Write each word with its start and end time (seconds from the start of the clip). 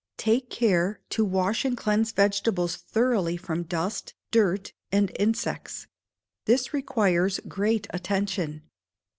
Take 0.17 0.49
care 0.49 0.99
to 1.11 1.23
wash 1.23 1.63
and 1.63 1.77
cleanse 1.77 2.11
Vegetables 2.11 2.75
thoroughly 2.75 3.37
from 3.37 3.61
dust, 3.61 4.15
dirt, 4.31 4.73
and 4.91 5.11
insects 5.19 5.85
this 6.45 6.73
requires 6.73 7.39
great 7.47 7.85
attention. 7.91 8.63